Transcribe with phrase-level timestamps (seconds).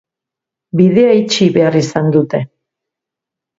[0.79, 2.43] Bidea itxi behar izan dute.